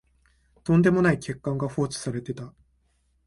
[0.63, 2.55] とんでもない欠陥が放置されてた